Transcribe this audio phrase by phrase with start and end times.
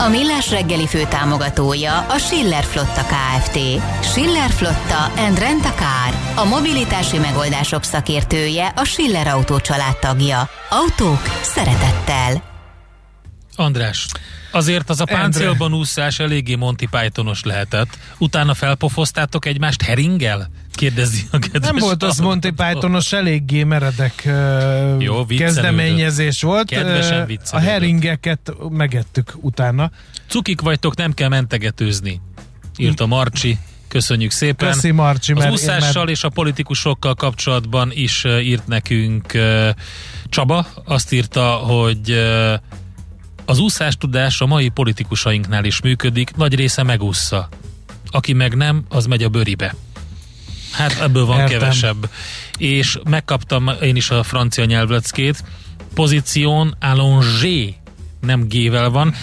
[0.00, 3.58] A Millás reggeli fő támogatója a Schiller Flotta KFT.
[4.02, 6.34] Schiller Flotta and Rent a Car.
[6.34, 9.58] A mobilitási megoldások szakértője a Schiller Autó
[10.00, 10.48] tagja.
[10.70, 12.42] Autók szeretettel.
[13.56, 14.06] András,
[14.52, 17.98] azért az a páncélban úszás eléggé Monty Pythonos lehetett.
[18.18, 20.50] Utána felpofoztátok egymást heringgel?
[20.80, 24.28] Kérdezi a kedves Nem volt az Monty Pythonos, eléggé meredek
[24.98, 26.68] Jó, kezdeményezés volt.
[26.68, 29.90] Kedvesen a heringeket megettük utána.
[30.28, 32.20] Cukik vagytok, nem kell mentegetőzni,
[32.76, 33.58] írta Marcsi.
[33.88, 34.72] Köszönjük szépen.
[34.72, 36.16] Köszi Marcsi, az úszással mert...
[36.16, 39.32] és a politikusokkal kapcsolatban is írt nekünk
[40.28, 40.66] Csaba.
[40.84, 42.10] Azt írta, hogy
[43.44, 47.48] az úszástudás a mai politikusainknál is működik, nagy része megúszza.
[48.10, 49.74] Aki meg nem, az megy a bőribe.
[50.72, 51.58] Hát ebből van Értem.
[51.58, 52.10] kevesebb.
[52.58, 55.44] És megkaptam én is a francia nyelvleckét.
[55.94, 57.74] Pozíción allongé,
[58.20, 59.14] nem G-vel van.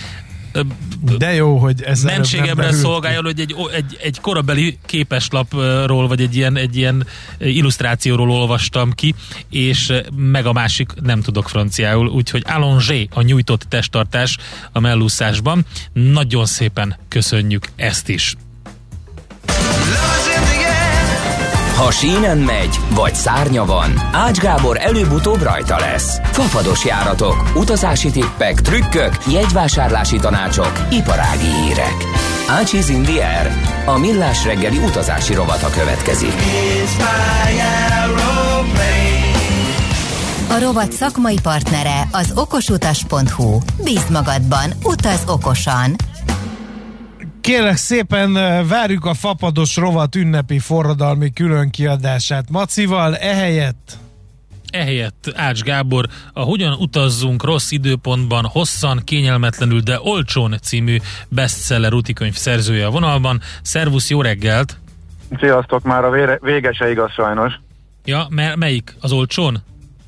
[1.18, 6.58] De jó, hogy ez Mentségemre szolgáljon, hogy egy, egy, egy korabeli képeslapról, vagy egy ilyen,
[6.58, 7.08] egy ilyen
[7.40, 9.16] illusztrációról olvastam ki,
[9.50, 14.38] és meg a másik nem tudok franciául, úgyhogy allongé a nyújtott testtartás
[14.72, 15.66] a mellúszásban.
[15.94, 18.36] Nagyon szépen köszönjük ezt is.
[21.78, 26.20] Ha sínen megy, vagy szárnya van, Ács Gábor előbb-utóbb rajta lesz.
[26.24, 31.96] Fafados járatok, utazási tippek, trükkök, jegyvásárlási tanácsok, iparági hírek.
[32.48, 33.52] Ácsiz Indier,
[33.86, 36.34] a millás reggeli utazási rovata következik.
[40.50, 43.58] A rovat szakmai partnere az okosutas.hu.
[43.84, 45.96] Bíz magadban, utaz okosan!
[47.48, 48.34] Kérlek szépen
[48.68, 53.98] várjuk a fapados rovat ünnepi forradalmi különkiadását Macival, ehelyett
[54.72, 60.98] Ehelyett Ács Gábor a Hogyan utazzunk rossz időpontban hosszan, kényelmetlenül, de olcsón című
[61.30, 63.40] bestseller útikönyv szerzője a vonalban.
[63.62, 64.78] Szervusz, jó reggelt!
[65.40, 67.54] Sziasztok, már a vére, vége se igaz sajnos.
[68.06, 68.96] Ja, mert melyik?
[69.02, 69.58] Az olcsón?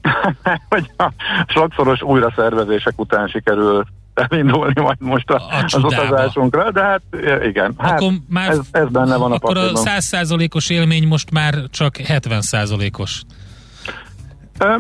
[0.70, 1.12] Hogy a
[1.48, 3.86] sokszoros újraszervezések után sikerül
[4.30, 7.02] elindulni majd most a, a az utazásunkra, de hát
[7.44, 9.84] igen, hát akkor már, ez, ez benne van a Akkor papírban.
[9.86, 13.22] a 100%-os élmény most már csak 70%-os.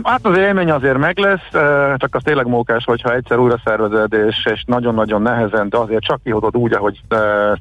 [0.03, 1.50] Hát az élmény azért meg lesz,
[1.97, 6.23] csak az tényleg mókás, hogyha egyszer újra szervezed, és, és nagyon-nagyon nehezen, de azért csak
[6.23, 7.01] kihodod úgy, ahogy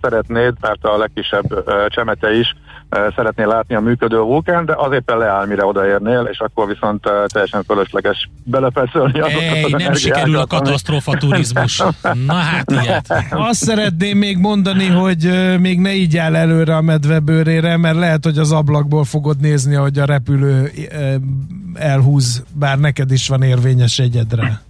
[0.03, 2.55] szeretnéd, mert a legkisebb csemete is
[2.91, 8.31] szeretné látni a működő vulkán, de azért leáll, mire odaérnél, és akkor viszont teljesen fölösleges
[8.45, 11.83] belepeszölni azokat Ej, az nem sikerül a katasztrófa turizmus.
[12.27, 13.25] Na hát ilyet.
[13.31, 18.39] Azt szeretném még mondani, hogy még ne így áll előre a medvebőrére, mert lehet, hogy
[18.39, 20.71] az ablakból fogod nézni, hogy a repülő
[21.75, 24.61] elhúz, bár neked is van érvényes egyedre.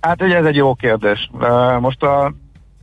[0.00, 1.30] Hát ugye ez egy jó kérdés.
[1.80, 2.34] Most a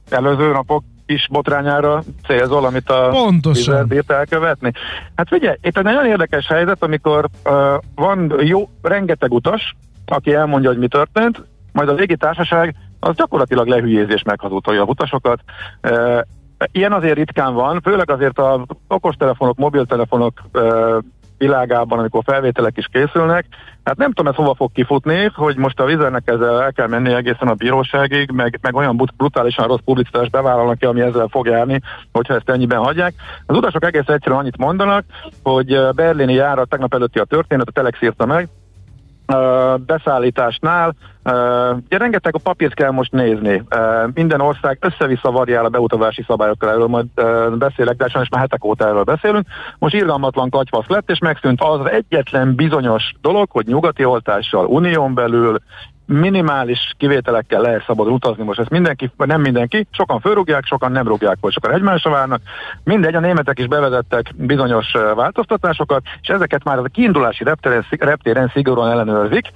[0.10, 3.88] előző napok is botrányára célzol, amit a Pontosan.
[3.88, 4.72] bírt elkövetni.
[5.16, 7.54] Hát figyelj, itt egy nagyon érdekes helyzet, amikor uh,
[7.96, 9.76] van jó, rengeteg utas,
[10.06, 15.40] aki elmondja, hogy mi történt, majd a légitársaság az gyakorlatilag lehülyéz és meghazudtolja a utasokat.
[15.84, 16.22] Uh,
[16.72, 20.98] ilyen azért ritkán van, főleg azért a okostelefonok, mobiltelefonok uh,
[21.38, 23.46] világában, amikor felvételek is készülnek.
[23.84, 27.14] Hát nem tudom, ez hova fog kifutni, hogy most a vizernek ezzel el kell menni
[27.14, 31.82] egészen a bíróságig, meg, meg olyan brutálisan rossz publicitást bevállalnak ki, ami ezzel fog járni,
[32.12, 33.14] hogyha ezt ennyiben hagyják.
[33.46, 35.06] Az utasok egész egyszerűen annyit mondanak,
[35.44, 38.48] hogy berlini járat tegnap előtti a történet, a Telex írta meg,
[39.86, 40.96] beszállításnál
[41.86, 43.64] ugye rengeteg a papírt kell most nézni.
[44.14, 47.06] Minden ország össze-vissza variál a beutazási szabályokkal, erről majd
[47.58, 49.48] beszélek, de sajnos már hetek óta erről beszélünk.
[49.80, 55.60] Most irgalmatlan katyvasz lett, és megszűnt az egyetlen bizonyos dolog, hogy nyugati oltással unión belül
[56.08, 61.38] minimális kivételekkel lehet szabad utazni, most ezt mindenki, nem mindenki, sokan fölrúgják, sokan nem rúgják,
[61.40, 62.42] vagy sokan egymásra várnak.
[62.84, 68.92] Mindegy, a németek is bevezettek bizonyos változtatásokat, és ezeket már a kiindulási reptéren, reptéren szigorúan
[68.92, 69.52] ellenőrzik,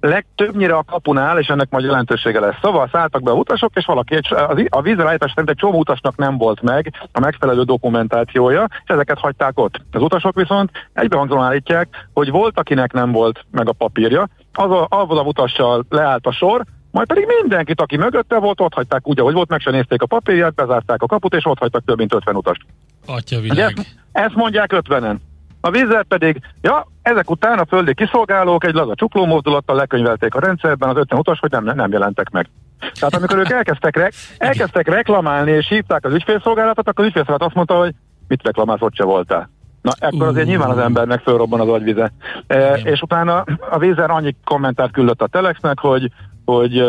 [0.00, 2.56] legtöbbnyire a kapunál, és ennek majd jelentősége lesz.
[2.62, 4.26] Szóval szálltak be a utasok, és valaki egy,
[4.68, 9.58] a vízreállítás szerint egy csomó utasnak nem volt meg a megfelelő dokumentációja, és ezeket hagyták
[9.58, 9.80] ott.
[9.92, 14.86] Az utasok viszont egybehangzóan állítják, hogy volt, akinek nem volt meg a papírja, az a,
[14.88, 19.20] avval a utassal leállt a sor, majd pedig mindenkit, aki mögötte volt, ott hagyták úgy,
[19.20, 22.14] ahogy volt, meg se nézték a papírját, bezárták a kaput, és ott hagytak több mint
[22.14, 22.60] 50 utast.
[23.06, 23.72] Atya világ.
[23.76, 25.16] Ezt, ezt mondják 50-en.
[25.60, 30.40] A vízzel pedig, ja, ezek után a földi kiszolgálók egy laza csukló mozdulattal lekönyvelték a
[30.40, 32.48] rendszerben az 50 utas, hogy nem, nem jelentek meg.
[32.78, 37.54] Tehát amikor ők elkezdtek, re- elkezdtek reklamálni és hívták az ügyfélszolgálatot, akkor az ügyfélszolgálat azt
[37.54, 37.94] mondta, hogy
[38.28, 39.50] mit reklamálsz, ott se voltál.
[39.82, 42.12] Na, ekkor azért nyilván az embernek fölrobban az agyvize.
[42.46, 46.10] E, és utána a vízer annyi kommentárt küldött a Telexnek, hogy,
[46.44, 46.82] hogy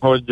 [0.00, 0.28] hogy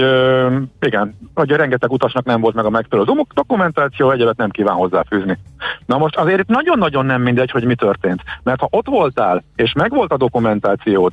[0.81, 5.39] igen, hogy rengeteg utasnak nem volt meg a megfelelő dokumentáció, egyébként nem kíván hozzáfűzni.
[5.87, 8.23] Na most azért nagyon-nagyon nem mindegy, hogy mi történt.
[8.43, 11.13] Mert ha ott voltál, és megvolt a dokumentációd,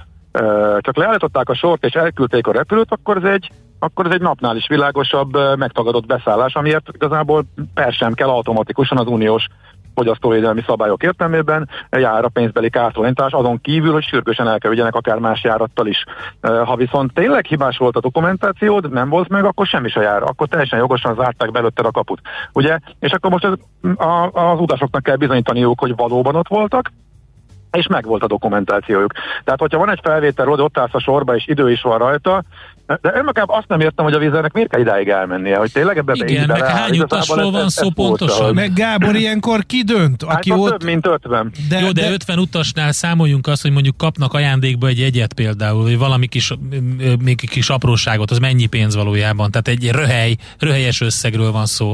[0.79, 4.55] csak leállították a sort és elküldték a repülőt, akkor ez egy akkor ez egy napnál
[4.55, 9.47] is világosabb, megtagadott beszállás, amiért igazából per sem kell automatikusan az uniós
[9.95, 15.17] fogyasztóvédelmi szabályok értelmében jár a pénzbeli kártalanítás, azon kívül, hogy sürgősen el kell vigyenek akár
[15.17, 16.03] más járattal is.
[16.41, 20.47] Ha viszont tényleg hibás volt a dokumentációd, nem volt meg, akkor semmi se jár, akkor
[20.47, 22.21] teljesen jogosan zárták belőtted a kaput.
[22.53, 22.79] Ugye?
[22.99, 23.53] És akkor most ez,
[23.97, 26.91] a, az utasoknak kell bizonyítaniuk, hogy valóban ott voltak,
[27.71, 29.13] és megvolt a dokumentációjuk.
[29.43, 32.43] Tehát, hogyha van egy felvétel, hogy ott állsz a sorba, és idő is van rajta,
[32.85, 36.13] de önmagában azt nem értem, hogy a vízernek miért kell idáig elmennie, hogy tényleg ebbe
[36.15, 38.53] Igen, meg hány utasról van szó pontosan?
[38.53, 40.23] Meg Gábor ilyenkor ki dönt?
[40.23, 40.69] Aki hát ott...
[40.69, 41.51] több mint 50.
[41.69, 45.83] De, Jó, de, de 50 utasnál számoljunk azt, hogy mondjuk kapnak ajándékba egy egyet például,
[45.83, 46.53] vagy valami kis,
[47.23, 49.51] még kis apróságot, az mennyi pénz valójában?
[49.51, 51.93] Tehát egy röhely, röhelyes összegről van szó.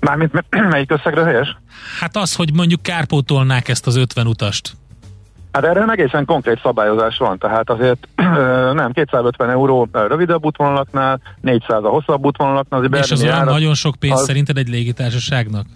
[0.00, 1.56] Mármint melyik összegre helyes?
[2.00, 4.76] Hát az, hogy mondjuk kárpótolnák ezt az 50 utast.
[5.54, 8.08] Hát erre egészen konkrét szabályozás van, tehát azért
[8.80, 12.80] nem, 250 euró rövidebb útvonalaknál, 400 a hosszabb útvonalaknál.
[12.80, 14.24] Az És az olyan nagyon sok pénz az...
[14.24, 15.66] szerinted egy légitársaságnak?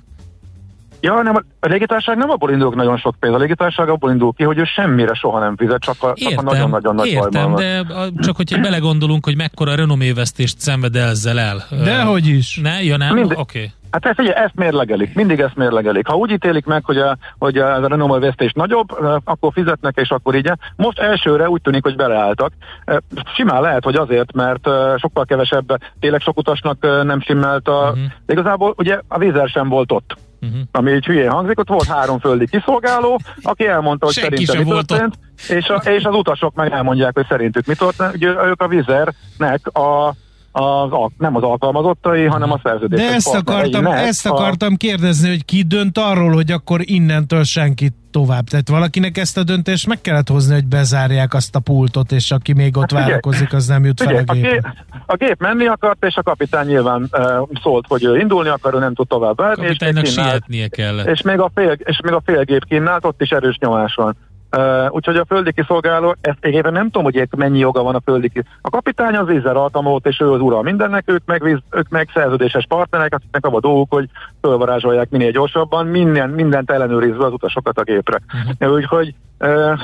[1.00, 4.42] Ja, nem, a légitársaság nem abból indul nagyon sok pénz, a légitársaság abból indul ki,
[4.42, 7.78] hogy ő semmire soha nem fizet, csak a, értem, csak a nagyon-nagyon nagy Értem, de
[7.78, 11.64] a, csak hogyha belegondolunk, hogy mekkora renomévesztést szenved ezzel el.
[11.70, 12.60] Dehogy is.
[12.62, 13.18] Ne, ja nem?
[13.18, 13.34] Oké.
[13.34, 13.70] Okay.
[13.90, 16.06] Hát ezt, ugye, ezt mérlegelik, mindig ezt mérlegelik.
[16.06, 18.88] Ha úgy ítélik meg, hogy a, hogy a Renault vesztés nagyobb,
[19.24, 20.52] akkor fizetnek, és akkor így.
[20.76, 22.52] Most elsőre úgy tűnik, hogy beleálltak.
[23.34, 27.80] Simán lehet, hogy azért, mert sokkal kevesebb, tényleg sok utasnak nem simmelt a...
[27.80, 27.98] Uh-huh.
[28.26, 30.16] De igazából ugye a vízer sem volt ott.
[30.40, 30.58] Uh-huh.
[30.72, 34.82] Ami így hülyén hangzik, ott volt három földi kiszolgáló, aki elmondta, hogy Senki szerintem mi
[34.84, 35.18] történt,
[35.48, 38.14] és, a, és az utasok meg elmondják, hogy szerintük mi történt.
[38.14, 40.12] Ugye ők a vizernek a
[40.58, 43.00] az, nem az alkalmazottai, hanem a szerződés.
[43.00, 44.76] De ezt akartam, ezt akartam a...
[44.76, 48.44] kérdezni, hogy ki dönt arról, hogy akkor innentől senki tovább.
[48.44, 52.52] Tehát valakinek ezt a döntést meg kellett hozni, hogy bezárják azt a pultot, és aki
[52.52, 54.30] még ott hát, várakozik, az nem jut fel a gép.
[54.30, 54.66] A gép,
[55.06, 58.78] a gép menni akart, és a kapitány nyilván uh, szólt, hogy ő indulni akar, ő
[58.78, 59.66] nem tud tovább várni.
[59.66, 61.06] És, sietnie kellett.
[61.06, 64.16] És még, a fél, és még a félgép kínált, ott is erős nyomás van.
[64.56, 68.28] Uh, úgyhogy a földi kiszolgáló, ezt egyébként nem tudom, hogy mennyi joga van a földi
[68.28, 68.58] kiszolgáló.
[68.62, 72.08] A kapitány az vízzel altamót, és ő az ura mindennek, ők meg, víz, ők meg
[72.14, 74.08] szerződéses partnerek, akiknek abban a dolgok, hogy
[74.40, 78.20] fölvarázsolják minél gyorsabban, minden, mindent ellenőrizve az utasokat a gépre.
[78.58, 78.74] Uh-huh.
[78.74, 79.78] Úgyhogy uh,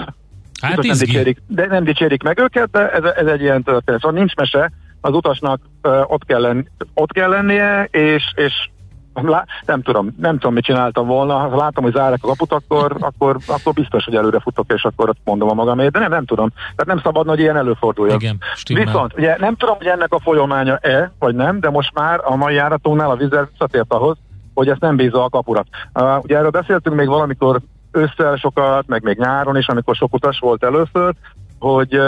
[0.60, 4.00] hát nem dicsérik, de nem dicsérik meg őket, de ez, ez egy ilyen történet.
[4.00, 4.70] Szóval nincs mese,
[5.00, 6.64] az utasnak uh, ott, kell lenni,
[6.94, 8.68] ott kell lennie, és, és
[9.66, 11.34] nem tudom, nem tudom, mit csináltam volna.
[11.34, 15.14] Ha látom, hogy zárják a kaput, akkor, akkor, akkor biztos, hogy előre futok, és akkor
[15.24, 16.48] mondom a magamét, de nem, nem tudom.
[16.48, 18.20] Tehát nem szabad, hogy ilyen előforduljon.
[18.20, 22.36] Igen, Viszont, ugye nem tudom, hogy ennek a folyamánya-e, vagy nem, de most már a
[22.36, 24.16] mai járatunknál a vizer visszatért ahhoz,
[24.54, 25.64] hogy ezt nem bízza a kapura.
[25.94, 27.60] Uh, ugye erről beszéltünk még valamikor
[27.92, 31.14] ősszel sokat, meg még nyáron is, amikor sok utas volt először,
[31.58, 32.00] hogy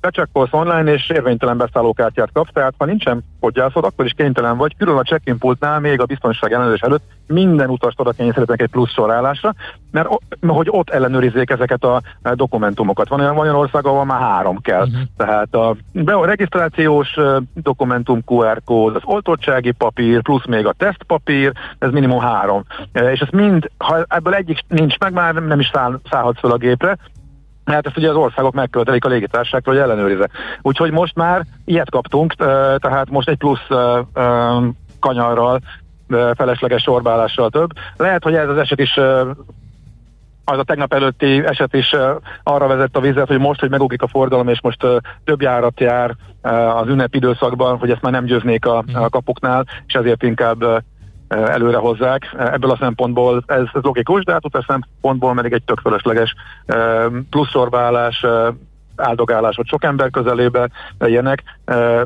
[0.00, 4.96] becsekkolsz online és érvénytelen beszállókártyát kapsz, tehát ha nincsen podgyászod, akkor is kénytelen vagy, külön
[4.96, 9.54] a check-in pultnál még a biztonság ellenőrzés előtt minden utast oda kényszerítenek egy plusz sorálásra,
[9.90, 10.08] mert
[10.46, 12.02] hogy ott ellenőrizzék ezeket a
[12.34, 13.08] dokumentumokat.
[13.08, 14.86] Van olyan, van olyan ország, ahol már három kell.
[14.86, 15.00] Uh-huh.
[15.16, 15.68] Tehát a,
[16.04, 17.16] a regisztrációs
[17.54, 22.64] dokumentum QR kód, az oltottsági papír, plusz még a tesztpapír, ez minimum három.
[22.92, 26.56] És ez mind, ha ebből egyik nincs meg, már nem is száll, szállhatsz fel a
[26.56, 26.98] gépre,
[27.68, 30.28] Hát ezt ugye az országok megkövetelik a légitársaságtól, hogy ellenőrizze.
[30.62, 32.34] Úgyhogy most már ilyet kaptunk,
[32.78, 33.66] tehát most egy plusz
[35.00, 35.60] kanyarral,
[36.34, 37.70] felesleges sorbálással több.
[37.96, 38.96] Lehet, hogy ez az eset is
[40.44, 41.94] az a tegnap előtti eset is
[42.42, 44.86] arra vezet a vizet, hogy most, hogy megugrik a forgalom, és most
[45.24, 46.14] több járat jár
[46.74, 50.64] az ünnepidőszakban, hogy ezt már nem győznék a, a kapuknál, és ezért inkább
[51.28, 52.34] előre hozzák.
[52.38, 56.34] Ebből a szempontból ez, ez logikus, de hát utas szempontból pedig egy tök fölösleges
[57.30, 58.24] pluszorválás,
[58.96, 60.68] áldogálás, sok ember közelébe
[61.00, 61.42] ilyenek,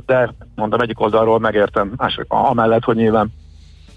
[0.07, 1.93] de mondom, egyik oldalról megértem,
[2.29, 3.33] amellett, hogy nyilván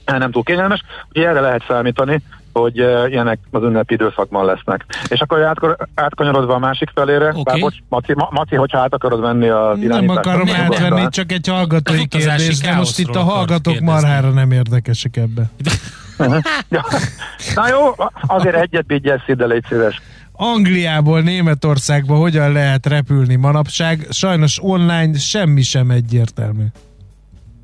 [0.05, 0.83] nem túl kényelmes.
[1.09, 2.21] Ugye erre lehet számítani,
[2.59, 4.85] hogy uh, ilyenek az ünnepi időszakban lesznek.
[5.07, 7.41] És akkor átkor, átkanyarodva a másik felére, Oké.
[7.43, 11.09] bár bocs, Maci, Ma- Maci, hogyha át akarod venni az Nem akarom átvenni, nem.
[11.09, 15.49] csak egy hallgatói kérdés, de most itt a hallgatók marhára nem érdekesek ebbe.
[16.69, 16.85] Ja.
[17.55, 17.93] Na jó,
[18.27, 20.01] azért egyet vigyesz ide, légy szíves.
[20.31, 24.07] Angliából Németországba hogyan lehet repülni manapság?
[24.09, 26.65] Sajnos online semmi sem egyértelmű.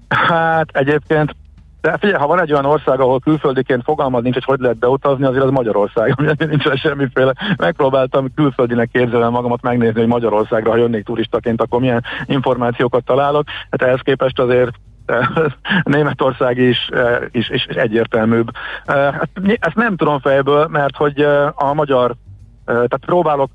[0.10, 1.36] Hát egyébként
[1.81, 5.25] de figyelj, ha van egy olyan ország, ahol külföldiként fogalmad nincs, hogy hogy lehet beutazni,
[5.25, 7.33] azért az Magyarország, ami nincs semmiféle.
[7.57, 13.43] Megpróbáltam külföldinek képzelni magamat megnézni, hogy Magyarországra, ha jönnék turistaként, akkor milyen információkat találok.
[13.69, 14.71] Hát ehhez képest azért
[15.05, 15.27] eh,
[15.83, 18.47] Németország is, eh, is, is egyértelműbb.
[18.85, 21.21] Eh, Ezt, ezt nem tudom fejből, mert hogy
[21.55, 22.15] a magyar, eh,
[22.65, 23.50] tehát próbálok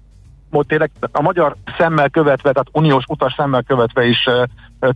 [0.57, 4.29] most tényleg a magyar szemmel követve, tehát uniós utas szemmel követve is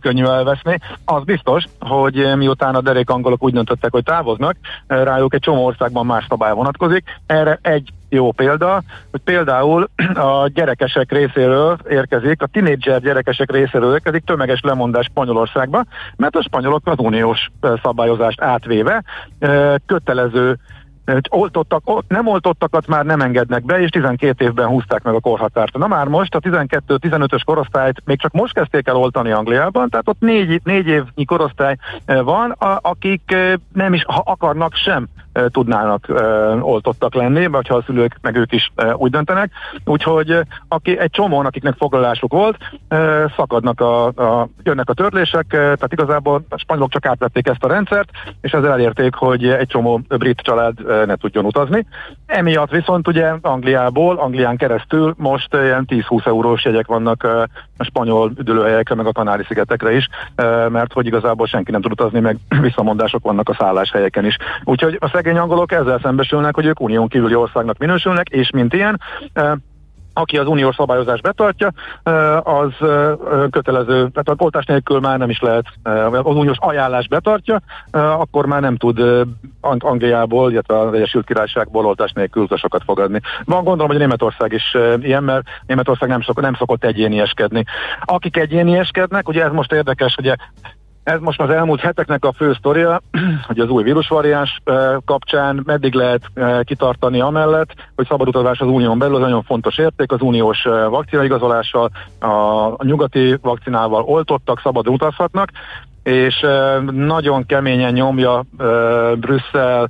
[0.01, 0.79] könnyű elveszni.
[1.05, 4.55] Az biztos, hogy miután a derék angolok úgy döntöttek, hogy távoznak,
[4.87, 7.03] rájuk egy csomó országban más szabály vonatkozik.
[7.25, 14.23] Erre egy jó példa, hogy például a gyerekesek részéről érkezik, a tinédzser gyerekesek részéről érkezik
[14.25, 15.83] tömeges lemondás Spanyolországba,
[16.15, 17.49] mert a spanyolok az uniós
[17.83, 19.03] szabályozást átvéve
[19.85, 20.57] kötelező
[21.05, 25.77] eh, oltottak, nem oltottakat már nem engednek be, és 12 évben húzták meg a korhatárt.
[25.77, 30.19] Na már most a 12-15-ös korosztályt még csak most kezdték el oltani Angliában, tehát ott
[30.19, 33.35] négy, négy évnyi korosztály van, a, akik
[33.73, 35.07] nem is, ha akarnak sem
[35.47, 36.05] tudnának
[36.59, 39.51] oltottak lenni, vagy ha a szülők meg ők is úgy döntenek.
[39.85, 42.57] Úgyhogy aki, egy csomóan, akiknek foglalásuk volt,
[43.35, 48.09] szakadnak a, a, jönnek a törlések, tehát igazából a spanyolok csak átvették ezt a rendszert,
[48.41, 51.85] és ezzel elérték, hogy egy csomó brit család ne tudjon utazni.
[52.25, 57.27] Emiatt viszont ugye Angliából, Anglián keresztül most ilyen 10-20 eurós jegyek vannak
[57.81, 60.07] a spanyol üdülőhelyekre, meg a Kanári-szigetekre is,
[60.69, 64.37] mert hogy igazából senki nem tud utazni, meg visszamondások vannak a szálláshelyeken is.
[64.63, 68.99] Úgyhogy a szegény angolok ezzel szembesülnek, hogy ők unión kívüli országnak minősülnek, és mint ilyen,
[70.21, 71.71] aki az uniós szabályozást betartja,
[72.43, 72.73] az
[73.49, 77.61] kötelező, tehát a oltás nélkül már nem is lehet, eh, az uniós ajánlás betartja,
[77.91, 78.99] akkor már nem tud
[79.61, 83.19] Ang- Angliából, illetve az Egyesült Királyságból oltás nélkül utasokat fogadni.
[83.45, 87.63] Van gondolom, hogy Németország is ilyen, mert Németország nem, szok, nem szokott egyénieskedni.
[88.05, 90.35] Akik egyénieskednek, ugye ez most érdekes, ugye
[91.03, 93.01] ez most az elmúlt heteknek a fő sztoria,
[93.47, 98.67] hogy az új vírusvariáns eh, kapcsán meddig lehet eh, kitartani amellett, hogy szabad utazás az
[98.67, 104.87] unión belül, az nagyon fontos érték, az uniós eh, vakcinaigazolással, a, nyugati vakcinával oltottak, szabad
[104.87, 105.49] utazhatnak,
[106.03, 106.45] és
[106.91, 108.43] nagyon keményen nyomja
[109.15, 109.89] Brüsszel,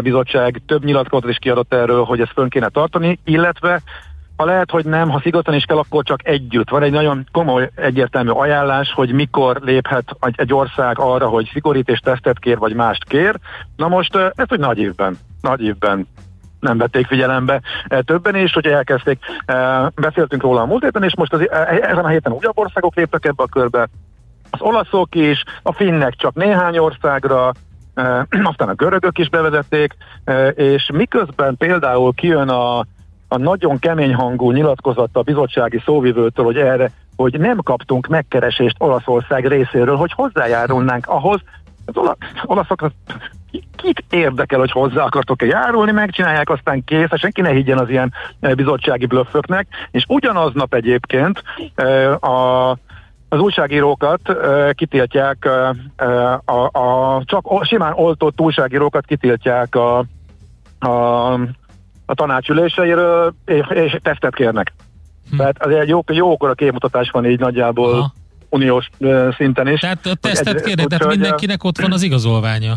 [0.00, 3.82] bizottság több nyilatkozatot is kiadott erről, hogy ezt fönn kéne tartani, illetve
[4.36, 6.70] ha lehet, hogy nem, ha szigorúan is kell, akkor csak együtt.
[6.70, 11.98] Van egy nagyon komoly, egyértelmű ajánlás, hogy mikor léphet egy, ország arra, hogy szigorít és
[11.98, 13.38] tesztet kér, vagy mást kér.
[13.76, 16.06] Na most ez hogy nagy évben, nagy évben
[16.60, 17.60] nem vették figyelembe
[18.04, 19.18] többen is, hogy elkezdték.
[19.94, 23.24] Beszéltünk róla a múlt héten, és most az, eh, ezen a héten újabb országok léptek
[23.24, 23.88] ebbe a körbe.
[24.50, 27.52] Az olaszok is, a finnek csak néhány országra,
[28.50, 29.94] aztán a görögök is bevezették,
[30.54, 32.84] és miközben például kijön a
[33.34, 39.46] a nagyon kemény hangú nyilatkozat a bizottsági szóvivőtől, hogy erre, hogy nem kaptunk megkeresést Olaszország
[39.46, 41.40] részéről, hogy hozzájárulnánk ahhoz,
[41.84, 42.90] az ola, olaszokra
[43.76, 48.12] kit érdekel, hogy hozzá akartok-e járulni, megcsinálják, aztán kész, és senki ne higgyen az ilyen
[48.40, 51.42] eh, bizottsági blöfföknek, és ugyanaznap egyébként
[51.74, 52.76] eh, a
[53.28, 55.76] az újságírókat uh, kitiltják, uh,
[56.08, 60.04] uh, a, a, csak o, simán oltott újságírókat kitiltják a,
[60.78, 61.38] a,
[62.06, 64.72] a tanácsüléseiről, és, és tesztet kérnek.
[65.30, 65.36] Hm.
[65.36, 68.12] Tehát azért jó, jókor a képmutatás van így nagyjából Aha.
[68.48, 68.88] uniós
[69.36, 69.80] szinten is.
[69.80, 72.72] Tehát a tesztet Egy- kérnek, tehát mindenkinek ott van az igazolványa.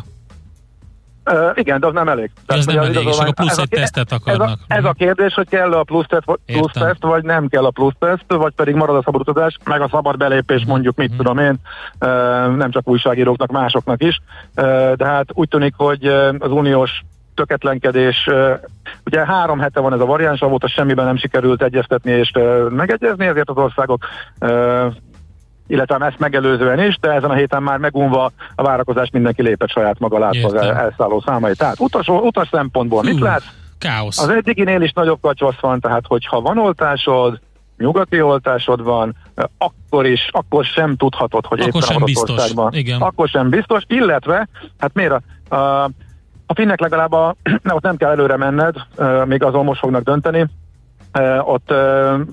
[1.31, 2.31] Uh, igen, de az nem elég.
[2.45, 4.59] az nem hogy elég, és akkor plusz ez egy tesztet Ez akarnak.
[4.67, 6.83] a, ez a kérdés, hogy kell a plusz teszt, vagy- plusz Értem.
[6.87, 9.87] teszt, vagy nem kell a plusz teszt, vagy pedig marad a szabad utazás, meg a
[9.91, 10.69] szabad belépés, Mhm.
[10.69, 11.55] mondjuk, mit tudom én,
[11.99, 14.19] uh, nem csak újságíróknak, másoknak is.
[14.55, 16.05] Uh, de hát úgy tűnik, hogy
[16.39, 17.03] az uniós
[17.37, 18.29] töketlenkedés,
[19.05, 22.31] ugye három hete van ez a variáns, avóta semmiben nem sikerült egyeztetni és
[22.69, 24.05] megegyezni, ezért az országok
[25.67, 29.99] illetve ezt megelőzően is, de ezen a héten már megunva a várakozás mindenki lépett saját
[29.99, 31.57] maga látva az elszálló számait.
[31.57, 33.45] Tehát utas, utas szempontból mit Hú, látsz?
[33.77, 34.19] Káosz.
[34.19, 37.39] Az eddiginél is nagyobb kacsvasz van, tehát hogyha van oltásod,
[37.77, 39.15] nyugati oltásod van,
[39.57, 43.01] akkor is, akkor sem tudhatod, hogy Akkor éppen sem biztos, igen.
[43.01, 45.11] Akkor sem biztos, illetve, hát miért
[45.49, 45.89] a, a,
[46.47, 48.75] a finnek legalább a, ne, ott nem kell előre menned,
[49.25, 50.47] még azon most fognak dönteni,
[51.41, 51.73] ott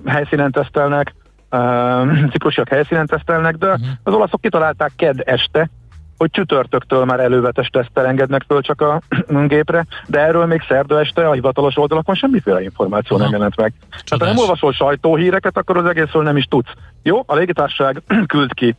[0.04, 1.14] helyszínen tesztelnek,
[2.32, 3.82] ciprusiak helyszínen tesztelnek, de Mhm.
[4.02, 5.70] az olaszok kitalálták ked este,
[6.18, 9.00] hogy csütörtöktől már elővetes tesztel engednek föl csak a
[9.46, 13.24] gépre, de erről még szerda este a hivatalos oldalakon semmiféle információ Aha.
[13.24, 13.72] nem jelent meg.
[13.80, 14.02] Csodás.
[14.04, 16.72] Tehát ha nem olvasol sajtóhíreket, akkor az egészről nem is tudsz.
[17.02, 18.76] Jó, a légitársaság küld ki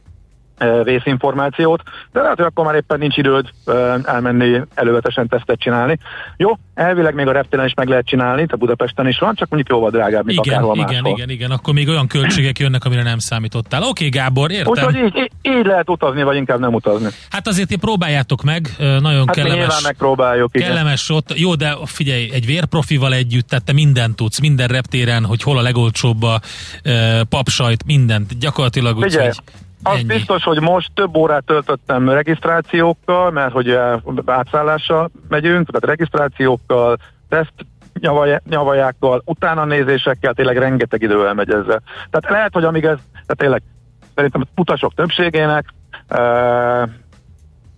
[0.84, 1.82] részinformációt,
[2.12, 3.50] de lehet, hogy akkor már éppen nincs időd
[4.04, 6.00] elmenni elővetesen tesztet csinálni.
[6.38, 9.78] Jó, elvileg még a reptéren is meg lehet csinálni, tehát Budapesten is van, csak mondjuk
[9.78, 11.18] jóval drágább, mint igen, akárhol igen, máshol.
[11.18, 13.82] Igen, igen, akkor még olyan költségek jönnek, amire nem számítottál.
[13.82, 14.72] Oké, okay, Gábor, értem.
[14.72, 17.08] Úgyhogy így, így, így, lehet utazni, vagy inkább nem utazni.
[17.30, 19.82] Hát azért ti próbáljátok meg, nagyon hát kellemes.
[19.82, 20.68] megpróbáljuk, igen.
[20.68, 25.42] Kellemes ott, jó, de figyelj, egy vérprofival együtt, tehát te mindent tudsz, minden reptéren, hogy
[25.42, 26.40] hol a legolcsóbb a
[27.30, 29.20] papsajt, mindent, gyakorlatilag úgy,
[29.88, 30.04] az Ennyi.
[30.04, 36.98] biztos, hogy most több órát töltöttem regisztrációkkal, mert hogy eh, átszállással megyünk, tehát regisztrációkkal,
[37.30, 37.54] teszt
[38.50, 41.82] nyavajákkal, utána nézésekkel, tényleg rengeteg idő elmegy ezzel.
[42.10, 43.62] Tehát lehet, hogy amíg ez, tehát tényleg
[44.16, 45.66] szerintem a utasok többségének,
[46.08, 46.84] eh,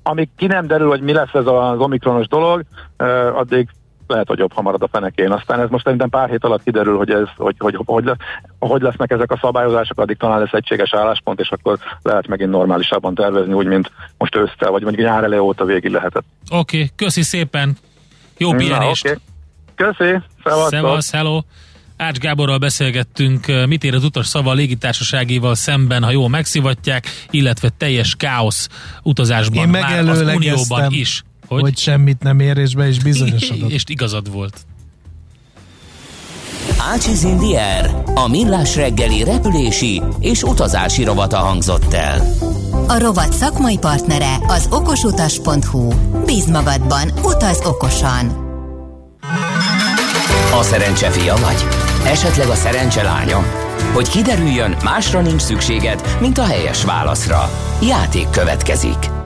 [0.03, 2.63] amíg ki nem derül, hogy mi lesz ez az omikronos dolog,
[2.97, 3.69] eh, addig
[4.07, 5.31] lehet, hogy jobb, ha marad a fenekén.
[5.31, 8.17] Aztán ez most szerintem pár hét alatt kiderül, hogy, ez, hogy, hogy, hogy, lesz,
[8.59, 13.15] hogy lesznek ezek a szabályozások, addig talán lesz egységes álláspont, és akkor lehet megint normálisabban
[13.15, 16.25] tervezni, úgy, mint most ősztel, vagy mondjuk nyár elő óta végig lehetett.
[16.49, 17.77] Oké, okay, köszi szépen!
[18.37, 19.05] Jó pihenést!
[19.05, 19.17] Okay.
[19.75, 20.21] Köszi!
[20.69, 21.41] Szevasz, hello!
[21.97, 27.69] Ács Gáborral beszélgettünk, mit ér az utas szava a légitársaságéval szemben, ha jól megszivatják, illetve
[27.77, 28.69] teljes káosz
[29.03, 31.23] utazásban Én már az Unióban is.
[31.47, 31.61] Hogy?
[31.61, 33.69] hogy semmit nem ér, és be is bizonyosodott.
[33.77, 34.65] és igazad volt.
[36.93, 42.33] Ácsiz Indier, a millás reggeli repülési és utazási rovata hangzott el.
[42.87, 45.93] A rovat szakmai partnere az okosutas.hu.
[46.25, 48.45] Bíz magadban, utaz okosan!
[50.59, 51.65] A szerencse fia vagy?
[52.05, 53.43] Esetleg a szerencse lánya?
[53.93, 57.49] Hogy kiderüljön, másra nincs szükséged, mint a helyes válaszra.
[57.81, 59.16] Játék következik.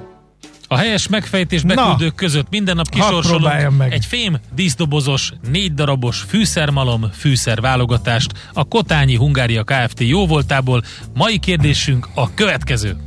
[0.72, 3.94] A helyes megfejtés beküldők Na, között minden nap kisorsolunk meg.
[3.94, 10.00] egy fém díszdobozos, négy darabos fűszermalom fűszer válogatást a Kotányi Hungária Kft.
[10.00, 10.84] jóvoltából.
[11.14, 12.98] Mai kérdésünk a következő.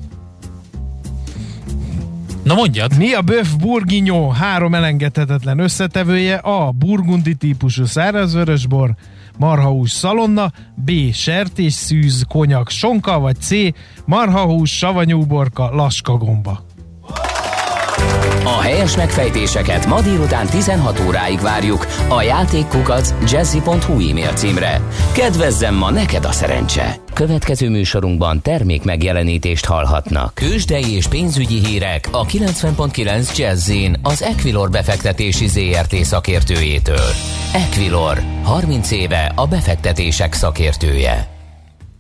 [2.43, 2.97] Na mondjad!
[2.97, 6.35] Mi a böf bourguignon három elengedhetetlen összetevője?
[6.35, 6.71] A.
[6.71, 8.95] Burgundi típusú szárazvörösbor,
[9.39, 10.91] marhahús szalonna, B.
[11.13, 13.51] sertés, szűz, konyak, sonka, vagy C.
[14.05, 16.73] marhahús, savanyúborka, laskagomba.
[18.45, 24.81] A helyes megfejtéseket ma délután 16 óráig várjuk a játékkukac jazzy.hu e-mail címre.
[25.13, 26.97] Kedvezzem ma neked a szerencse!
[27.13, 30.35] Következő műsorunkban termék megjelenítést hallhatnak.
[30.35, 37.09] Kősdei és pénzügyi hírek a 90.9 Jazzin az Equilor befektetési ZRT szakértőjétől.
[37.53, 41.34] Equilor, 30 éve a befektetések szakértője.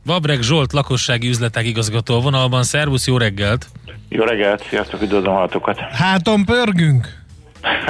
[0.04, 2.62] Vabreg Zsolt lakossági üzletek igazgató vonalban.
[2.62, 3.66] Szervusz, jó reggelt!
[4.08, 5.78] Jó reggelt, sziasztok, üdvözlöm hallatokat!
[5.78, 7.22] Háton pörgünk?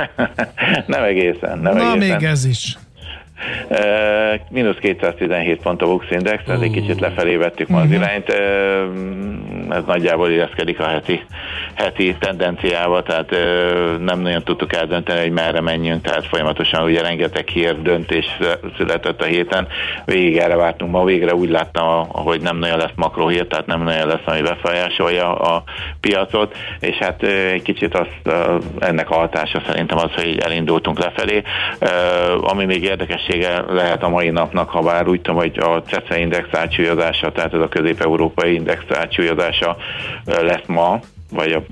[0.86, 2.16] nem egészen, nem Na, egészen.
[2.18, 2.78] még ez is.
[4.50, 6.62] Mínusz 217 pont a Bux Index, uh.
[6.62, 7.94] egy kicsit lefelé vettük ma az mhm.
[7.94, 8.28] irányt.
[9.70, 11.22] Ez nagyjából illeszkedik a heti,
[11.74, 13.30] heti tendenciával, tehát
[13.98, 18.26] nem nagyon tudtuk eldönteni, hogy merre menjünk, tehát folyamatosan ugye rengeteg hír döntés
[18.76, 19.66] született a héten.
[20.04, 24.06] Végig erre vártunk ma, végre úgy láttam, hogy nem nagyon lesz makrohír, tehát nem nagyon
[24.06, 25.62] lesz, ami befolyásolja a
[26.00, 28.36] piacot, és hát egy kicsit azt,
[28.78, 31.42] ennek a hatása szerintem az, hogy elindultunk lefelé.
[32.40, 36.18] Ami még érdekes lehetősége lehet a mai napnak, ha bár úgy tudom, hogy a CECE
[36.18, 39.76] index átsúlyozása, tehát ez a közép-európai index átsúlyozása
[40.24, 41.00] lesz ma,
[41.34, 41.62] vagy a,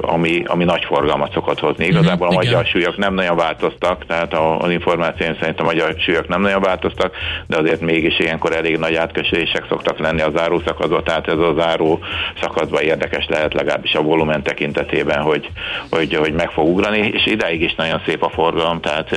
[0.00, 1.86] ami, ami nagy forgalmat szokott hozni.
[1.86, 6.28] Mhm, Igazából a magyar súlyok nem nagyon változtak, tehát az információim szerint a magyar súlyok
[6.28, 7.14] nem nagyon változtak,
[7.46, 11.54] de azért mégis ilyenkor elég nagy átkösések szoktak lenni a záró szakaszban, tehát ez a
[11.58, 11.98] záró
[12.40, 15.50] szakaszban érdekes lehet legalábbis a volumen tekintetében, hogy,
[15.90, 19.10] hogy, hogy meg fog ugrani, és idáig is nagyon szép a forgalom, tehát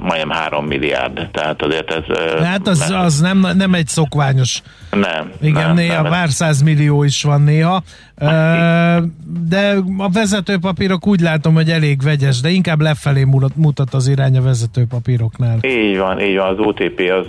[0.00, 2.18] majdnem 3 milliárd, tehát azért ez...
[2.44, 5.32] Hát az, az nem, nem egy szokványos nem.
[5.40, 6.12] Igen, nem, néha nem.
[6.12, 6.28] pár
[6.64, 7.82] millió is van néha.
[9.48, 14.42] De a vezetőpapírok úgy látom, hogy elég vegyes, de inkább lefelé mutat az irány a
[14.42, 15.58] vezetőpapíroknál.
[15.62, 16.48] Így van, így van.
[16.48, 17.26] Az OTP az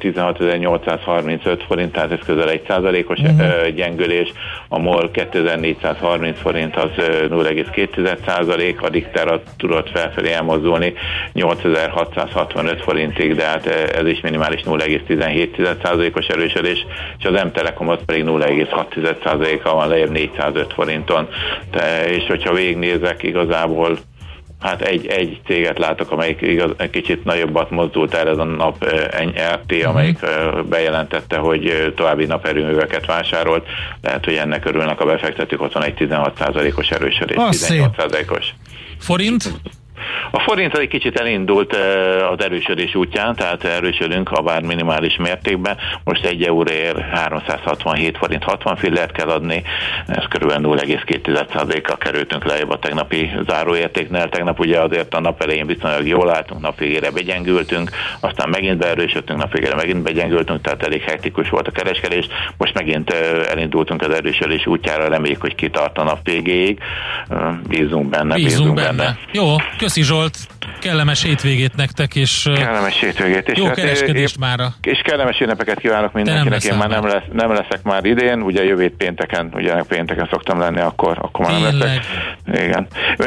[0.00, 3.68] 16.835 forint, tehát ez közel egy százalékos uh-huh.
[3.68, 4.32] gyengülés.
[4.68, 10.92] A MOL 2430 forint az 0,2 százalék, a Dikter az tudott felfelé elmozdulni
[11.32, 16.86] 8665 forintig, de hát ez is minimális 0,17 százalékos erősödés,
[17.18, 21.28] és az M-Telekom az pedig 0,6 százaléka van lejjebb 405 forinton.
[21.70, 23.98] De, és hogyha végignézek, igazából
[24.60, 28.84] hát egy, egy céget látok, amelyik igaz, egy kicsit nagyobbat mozdult el ez a nap
[29.52, 29.88] RT, mhm.
[29.88, 30.18] amelyik
[30.68, 33.66] bejelentette, hogy további naperőműveket vásárolt.
[34.02, 38.54] Lehet, hogy ennek örülnek a befektetők, ott van egy 16%-os erősödés, 18%-os.
[38.98, 39.52] Forint?
[40.30, 41.76] A forint egy kicsit elindult
[42.30, 45.76] az erősödés útján, tehát erősödünk, ha bár minimális mértékben.
[46.04, 49.62] Most egy euróért 367 forint 60 fillert kell adni,
[50.06, 54.28] ez körülbelül 0,2%-kal kerültünk lejjebb a tegnapi záróértéknél.
[54.28, 57.90] Tegnap ugye azért a nap elején viszonylag jól álltunk, nap végére begyengültünk,
[58.20, 62.26] aztán megint beerősödtünk, nap végére megint begyengültünk, tehát elég hektikus volt a kereskedés.
[62.56, 63.10] Most megint
[63.50, 66.78] elindultunk az erősödés útjára, reméljük, hogy kitart a nap végéig.
[67.68, 68.96] Bízunk benne, bízunk, bízunk benne.
[68.96, 69.18] benne.
[69.32, 69.56] Jó,
[69.94, 70.48] Köszi Zsolt,
[70.80, 74.74] kellemes hétvégét nektek, és kellemes hétvégét, és jó hát kereskedést mára.
[74.82, 78.94] És kellemes ünnepeket kívánok mindenkinek, én már nem, lesz, nem leszek már idén, ugye jövő
[78.96, 82.04] pénteken, ugye pénteken szoktam lenni, akkor, akkor már nem leszek.
[82.46, 82.86] Igen.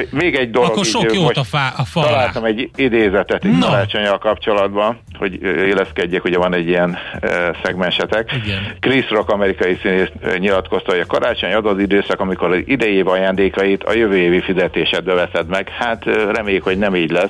[0.09, 0.69] Még egy dolog.
[0.69, 4.17] Akkor sok jót a, fá, a fa Találtam egy idézetet no.
[4.17, 8.31] kapcsolatban, hogy éleszkedjek, ugye van egy ilyen e, szegmensetek.
[8.43, 8.75] Igen.
[8.79, 13.83] Chris Rock amerikai színész nyilatkozta, hogy a karácsony az az időszak, amikor az idei ajándékait
[13.83, 15.69] a jövő évi fizetésedbe veszed meg.
[15.69, 17.26] Hát reméljük, hogy nem így lesz.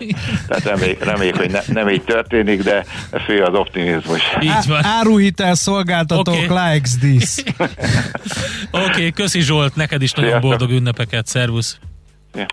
[0.47, 2.85] Tehát reméljük, reméljük hogy ne, nem így történik, de
[3.25, 4.21] fő az optimizmus.
[4.41, 4.83] Így van.
[4.83, 6.73] Áruhitel szolgáltatók okay.
[6.73, 7.35] likes this.
[8.71, 10.57] Oké, okay, köszi Zsolt, neked is nagyon Sziasztok.
[10.57, 11.77] boldog ünnepeket, szervusz.
[12.35, 12.45] Ja.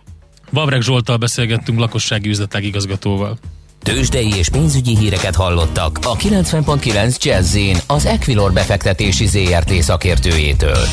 [0.50, 3.38] Vavreg Zsoltal beszélgettünk lakossági üzletek igazgatóval.
[3.84, 10.86] Tőzsdei és pénzügyi híreket hallottak a 90.9 jazz az Equilor befektetési ZRT szakértőjétől.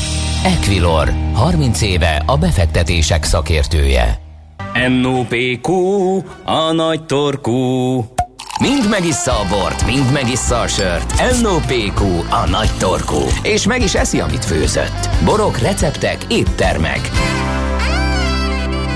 [0.44, 4.21] Equilor, 30 éve a befektetések szakértője.
[4.74, 5.68] NOPQ,
[6.44, 7.96] a nagy torkú.
[8.60, 11.40] Mind megissza a bort, mind megissza a sört.
[11.42, 13.20] NOPQ, a nagy torkú.
[13.42, 15.08] És meg is eszi, amit főzött.
[15.24, 17.10] Borok, receptek, éttermek.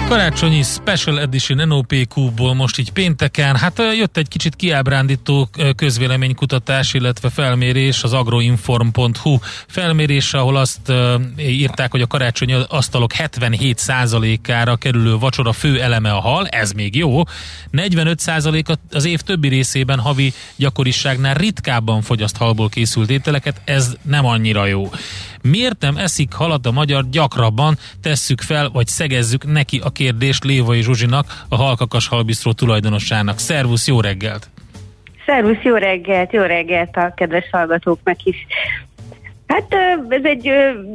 [0.08, 8.02] Karácsonyi Special Edition NOPQ-ból most így pénteken, hát jött egy kicsit kiábrándító közvéleménykutatás, illetve felmérés
[8.02, 10.92] az agroinform.hu felmérése, ahol azt
[11.38, 17.22] írták, hogy a karácsonyi asztalok 77%-ára kerülő vacsora fő eleme a hal, ez még jó,
[17.72, 24.66] 45% az év többi részében havi gyakoriságnál ritkábban fogyaszt halból készült ételeket, ez nem annyira
[24.66, 24.90] jó.
[25.50, 27.76] Miért nem eszik halat a magyar gyakrabban?
[28.02, 33.38] Tesszük fel, vagy szegezzük neki a kérdést Lévai Zsuzsinak, a Halkakas Halbisztró tulajdonosának.
[33.38, 34.50] Szervusz, jó reggelt!
[35.26, 38.36] Szervusz, jó reggelt, jó reggelt a kedves hallgatóknak is.
[39.46, 39.74] Hát
[40.08, 40.50] ez egy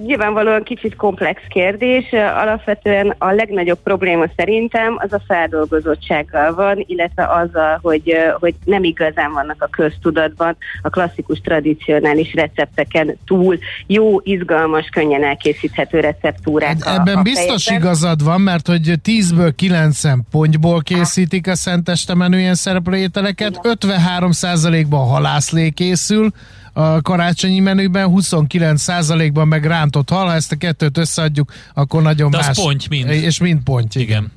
[0.05, 2.11] nyilvánvalóan kicsit komplex kérdés.
[2.11, 9.31] Alapvetően a legnagyobb probléma szerintem az a feldolgozottsággal van, illetve azzal, hogy, hogy nem igazán
[9.33, 16.83] vannak a köztudatban a klasszikus, tradicionális recepteken túl jó, izgalmas, könnyen elkészíthető receptúrák.
[16.83, 17.89] Hát ebben a biztos fejekben.
[17.89, 25.69] igazad van, mert hogy 10-ből 9 pontból készítik a Szenteste menüjen szereplő ételeket, 53%-ban halászlé
[25.69, 26.31] készül,
[26.73, 32.37] a karácsonyi menüben, 29%-ban meg rántott hal, ha ezt a kettőt összeadjuk, akkor nagyon De
[32.37, 32.57] más.
[32.57, 33.09] Ponty mind.
[33.09, 34.07] És mind ponty, igen.
[34.07, 34.31] igen.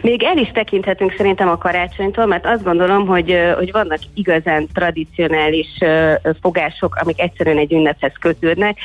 [0.00, 5.68] Még el is tekinthetünk szerintem a karácsonytól, mert azt gondolom, hogy, hogy vannak igazán tradicionális
[6.40, 8.78] fogások, amik egyszerűen egy ünnephez kötődnek.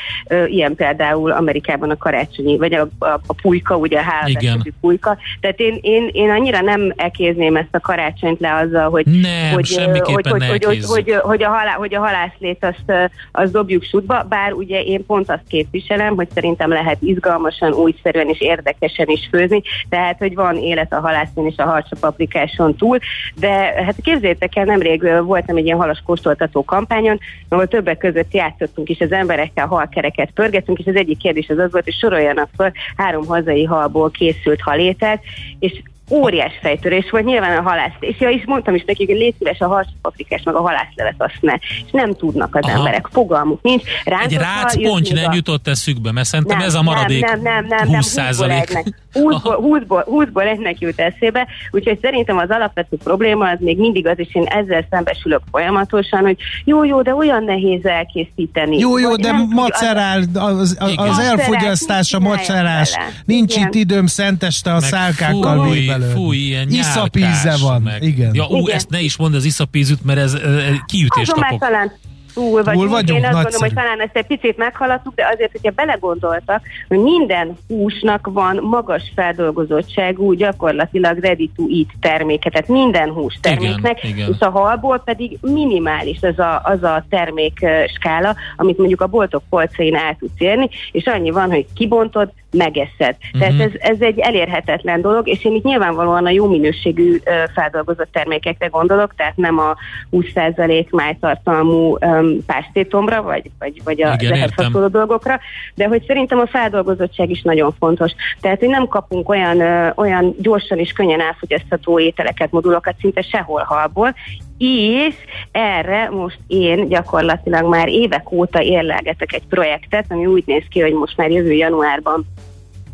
[0.45, 5.17] Ilyen például Amerikában a karácsonyi, vagy a, a, a pulyka, ugye a hálózatú pulyka.
[5.39, 9.75] Tehát én, én, én annyira nem ekézném ezt a karácsonyt le azzal, hogy, nem, hogy,
[9.75, 14.25] hogy, hogy, hogy, hogy, hogy, hogy, a halá, hogy a halászlét azt, azt dobjuk sútba,
[14.29, 19.62] bár ugye én pont azt képviselem, hogy szerintem lehet izgalmasan, újszerűen és érdekesen is főzni,
[19.89, 22.99] tehát hogy van élet a halászén és a harcsapaprikáson túl,
[23.36, 23.49] de
[23.86, 28.99] hát képzeljétek el, nemrég voltam egy ilyen halas kóstoltató kampányon, ahol többek között játszottunk is
[28.99, 33.25] az emberekkel, halkereket pörgetünk, és az egyik kérdés az az volt, hogy soroljanak fel három
[33.25, 35.21] hazai halból készült halételt,
[35.60, 39.36] és óriás fejtörés volt, nyilván a halász, és ja, is mondtam is nekik, hogy légy
[39.38, 41.54] szíves a harcpaprikás, meg a halászlevet azt ne,
[41.86, 42.78] és nem tudnak az Aha.
[42.78, 43.84] emberek, fogalmuk nincs.
[44.04, 47.88] Rántott Egy rácponty nem jutott eszükbe, mert szerintem nem, ez a maradék nem, nem, nem,
[47.88, 48.84] nem, 20 százalék.
[49.13, 54.19] 20-ból, 20-ból, 20-ból egynek jut eszébe, úgyhogy szerintem az alapvető probléma az még mindig az,
[54.19, 58.77] és én ezzel szembesülök folyamatosan, hogy jó, jó, de olyan nehéz elkészíteni.
[58.77, 64.79] Jó, jó, de macerál, az, az, az elfogyasztás, a macerás, nincs itt időm szenteste a
[64.79, 68.03] szálkákkal fúj, fúj, ilyen Iszapíze van, meg.
[68.03, 68.31] igen.
[68.33, 68.75] Ja, ú, igen.
[68.75, 71.59] ezt ne is mondd az iszapízüt, mert ez, ez kiütést kapok.
[71.59, 71.91] Talán
[72.33, 72.75] túl vagyunk.
[72.75, 73.19] Túl vagyunk?
[73.19, 73.65] Én azt gondolom, Nagyszerű.
[73.65, 79.11] hogy talán ezt egy picit meghaladtuk, de azért, hogyha belegondoltak, hogy minden húsnak van magas
[79.15, 84.29] feldolgozottságú, gyakorlatilag ready to eat terméke, tehát minden hús terméknek, Igen, igen.
[84.33, 87.65] és a halból pedig minimális az a, az a termék
[87.95, 93.15] skála, amit mondjuk a boltok polcain el tudsz érni, és annyi van, hogy kibontod, megeszed.
[93.39, 97.19] Tehát ez, ez egy elérhetetlen dolog, és én itt nyilvánvalóan a jó minőségű
[97.53, 99.75] feldolgozott termékekre gondolok, tehát nem a
[100.11, 104.65] 20% májtartalmú um, pástétombra, vagy, vagy, vagy a Igen, értem.
[104.65, 105.39] hasonló dolgokra,
[105.75, 108.12] de hogy szerintem a feldolgozottság is nagyon fontos.
[108.41, 113.62] Tehát, hogy nem kapunk olyan, ö, olyan gyorsan és könnyen elfogyasztható ételeket, modulokat szinte sehol
[113.62, 114.15] halból,
[114.58, 115.15] és
[115.51, 120.93] erre most én gyakorlatilag már évek óta érlelgetek egy projektet, ami úgy néz ki, hogy
[120.93, 122.25] most már jövő januárban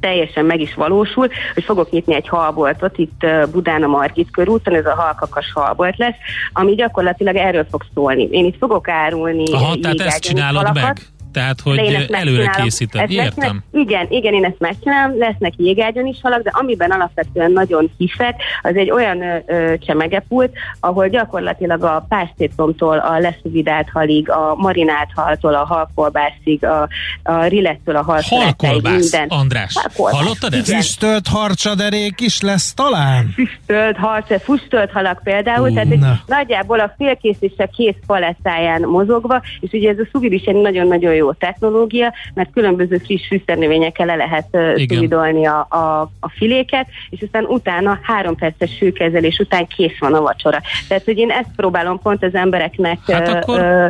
[0.06, 4.86] teljesen meg is valósul, hogy fogok nyitni egy halboltot itt Budán a Margit körúton, ez
[4.86, 6.16] a halkakas halbolt lesz,
[6.54, 8.28] ami gyakorlatilag erről fog szólni.
[8.32, 10.84] Én itt fogok árulni Aha, tehát ezt csinálod halakat.
[10.84, 10.98] meg?
[11.36, 13.12] Tehát, hogy előre készíted.
[13.12, 13.24] Értem.
[13.26, 13.64] megcsinálom.
[13.72, 18.76] Igen, igen, én ezt megcsinálom, lesznek jégágyon is halak, de amiben alapvetően nagyon hiszek, az
[18.76, 25.66] egy olyan ö, csemegepult, ahol gyakorlatilag a pástétomtól a leszuvidált halig, a marinált haltól a
[25.66, 26.90] halkolbászig, a,
[27.24, 29.28] a rillettől a halszalátáig Halkolbász, minden.
[29.28, 29.74] András.
[29.74, 30.22] Halkolbász.
[30.22, 30.68] Hallottad ezt?
[30.68, 30.82] Igen.
[30.82, 33.34] Füstölt harcsaderék is lesz talán?
[33.34, 36.20] füstölt, harc, füstölt halak például, Ú, tehát hogy na.
[36.26, 40.56] nagyjából a félkész és a kész palettáján mozogva, és ugye ez a szuvid is egy
[40.56, 44.58] nagyon-nagyon jó technológia, mert különböző friss fűszernövényekkel le lehet
[44.88, 50.22] szuvidolni a, a, a filéket, és aztán utána három perces sűkezelés után kész van a
[50.22, 50.62] vacsora.
[50.88, 53.88] Tehát, hogy én ezt próbálom pont az embereknek Hát ö, akkor ö,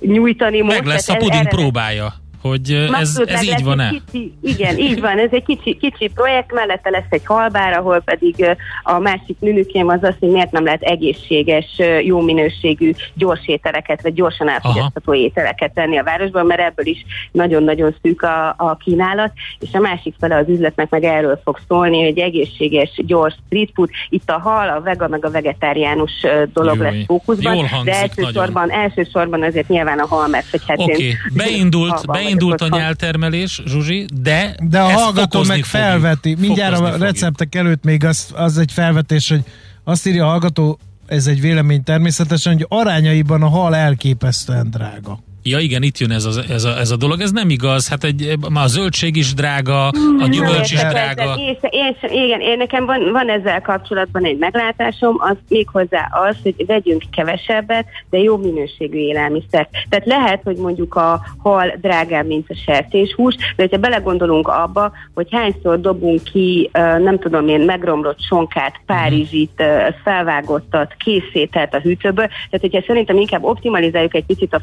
[0.00, 0.76] nyújtani most.
[0.76, 2.14] Meg lesz a puding erre- próbája,
[2.48, 3.90] hogy ez, ez így van-e?
[3.90, 8.56] Kicsi, igen, így van, ez egy kicsi, kicsi projekt, mellette lesz egy halbár, ahol pedig
[8.82, 14.14] a másik nünükém az az, hogy miért nem lehet egészséges, jó minőségű gyors ételeket, vagy
[14.14, 19.68] gyorsan elfogyasztható ételeket tenni a városban, mert ebből is nagyon-nagyon szűk a, a kínálat, és
[19.72, 24.30] a másik fele az üzletnek meg erről fog szólni, hogy egészséges, gyors street food, itt
[24.30, 26.12] a hal, a vega meg a vegetáriánus
[26.52, 26.90] dolog Jaj.
[26.90, 27.88] lesz fókuszban, de nagyon.
[27.88, 32.64] elsősorban, elsősorban azért nyilván a hal, mert hogy hát Oké, én beindult, halban beindult a
[32.64, 32.78] otthon.
[32.80, 35.64] nyeltermelés, Zsuzsi, de De a hallgató meg fogjuk.
[35.64, 36.34] felveti.
[36.38, 37.12] Mindjárt Fokozni a fogjuk.
[37.12, 39.44] receptek előtt még az, az egy felvetés, hogy
[39.84, 45.18] azt írja a hallgató, ez egy vélemény természetesen, hogy arányaiban a hal elképesztően drága.
[45.48, 48.04] Ja igen, itt jön ez a, ez, a, ez a dolog, ez nem igaz, hát
[48.04, 51.34] egy, már a zöldség is drága, a gyümölcs is drága.
[51.70, 56.66] én sem, igen, én nekem van, van ezzel kapcsolatban egy meglátásom, az méghozzá az, hogy
[56.66, 59.68] vegyünk kevesebbet, de jó minőségű élelmiszer.
[59.88, 65.26] Tehát lehet, hogy mondjuk a hal drágább, mint a sertéshús, de hogyha belegondolunk abba, hogy
[65.30, 69.62] hányszor dobunk ki, nem tudom én, megromlott sonkát, párizsit,
[70.04, 74.60] felvágottat, készételt a hűtőből, tehát hogyha szerintem inkább optimalizáljuk egy picit a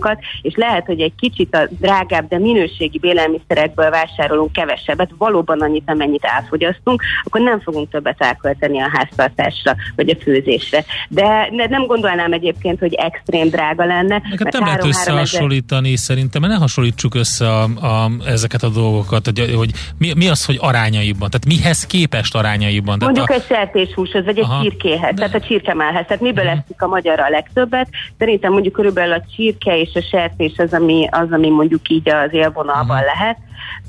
[0.00, 5.82] fogyasztásunkat, és lehet, hogy egy kicsit a drágább, de minőségi élelmiszerekből vásárolunk kevesebbet, valóban annyit,
[5.86, 10.84] amennyit elfogyasztunk, akkor nem fogunk többet elkölteni a háztartásra, vagy a főzésre.
[11.08, 14.22] De ne, nem gondolnám egyébként, hogy extrém drága lenne.
[14.38, 18.68] Mert nem lehet három ezer- összehasonlítani szerintem, mert ne hasonlítsuk össze a, a, ezeket a
[18.68, 22.98] dolgokat, hogy, hogy mi, mi az, hogy arányaiban, tehát mihez képest arányaiban.
[22.98, 24.62] Tehát Mondjuk a, egy sertéshúshoz, vagy egy Aha.
[24.62, 26.04] csirkéhez, De- tehát a csirkemelhez.
[26.06, 26.58] Tehát miből Mhm.
[26.58, 27.88] eszik a magyar a legtöbbet?
[28.18, 32.32] Szerintem mondjuk körülbelül a csirke és a sertés az, ami, az, ami mondjuk így az
[32.32, 33.04] élvonalban Mhm.
[33.06, 33.38] lehet.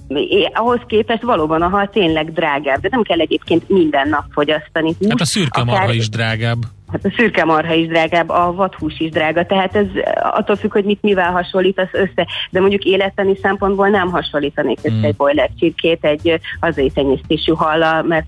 [0.10, 4.95] É, ahhoz képest valóban a hal tényleg drágább, de nem kell egyébként minden nap fogyasztani.
[5.10, 6.57] hát a szürke akár- marha is drágább.
[6.91, 9.86] Hát a szürke marha is drágább, a vadhús is drága, tehát ez
[10.32, 12.28] attól függ, hogy mit mivel hasonlítasz össze.
[12.50, 15.04] De mondjuk életleni szempontból nem hasonlítanék össze Mm.
[15.04, 18.26] egy boiler csirkét egy ö, hazai tenyésztésű hallal, mert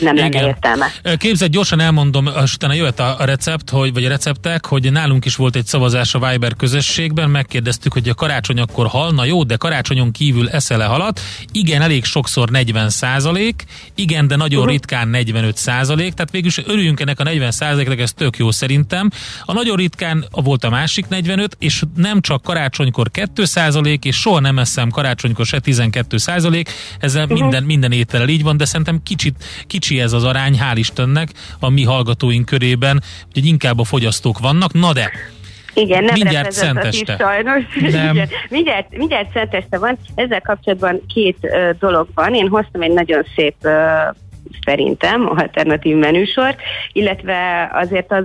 [0.00, 0.44] nem lenne Igen.
[0.46, 0.86] értelme.
[1.16, 5.24] Képzeld, gyorsan elmondom, és utána jöhet a, a recept, hogy, vagy a receptek, hogy nálunk
[5.24, 9.42] is volt egy szavazás a Viber közösségben, megkérdeztük, hogy a karácsony akkor hal, na jó,
[9.42, 11.20] de karácsonyon kívül eszel-e halat?
[11.52, 14.72] Igen, elég sokszor 40 százalék, igen, de nagyon Uh-huh.
[14.74, 19.10] ritkán 45 százalék, tehát végülis örüljünk ennek a 40 százaléknak, ez tök jó szerintem.
[19.44, 24.40] A nagyon ritkán volt a másik 45, és nem csak karácsonykor 2 százalék, és soha
[24.40, 26.70] nem eszem karácsonykor se 12 százalék,
[27.00, 27.40] ezzel Uh-huh.
[27.40, 31.68] minden, minden étellel így van, de szerintem kicsit, kicsi ez az arány, hál' Istennek a
[31.70, 34.72] mi hallgatóink körében, úgyhogy inkább a fogyasztók vannak.
[34.72, 35.10] Na de,
[35.74, 37.16] Igen, nem Mindjárt szenteste.
[37.18, 37.64] sajnos.
[37.92, 38.14] Nem.
[38.14, 39.98] Igen, mindjárt, mindjárt szenteste van.
[40.14, 42.34] Ezzel kapcsolatban két ö, dolog van.
[42.34, 43.70] Én hoztam egy nagyon szép ö,
[44.64, 46.56] szerintem, alternatív menüsor,
[46.92, 48.24] illetve azért az,